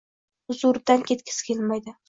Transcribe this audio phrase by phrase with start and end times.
[0.51, 1.99] huzuridan ketgisi kelmaydi.